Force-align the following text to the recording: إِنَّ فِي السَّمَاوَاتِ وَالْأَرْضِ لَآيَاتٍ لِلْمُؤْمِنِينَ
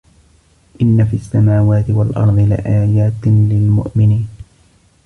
إِنَّ 0.81 1.05
فِي 1.05 1.15
السَّمَاوَاتِ 1.15 1.89
وَالْأَرْضِ 1.89 2.39
لَآيَاتٍ 2.39 3.27
لِلْمُؤْمِنِينَ 3.27 4.27